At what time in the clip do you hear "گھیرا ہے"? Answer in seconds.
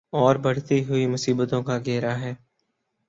1.85-2.33